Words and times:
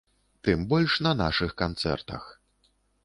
Тым 0.47 0.63
больш 0.71 0.95
на 1.07 1.13
нашых 1.21 1.53
канцэртах. 1.63 2.23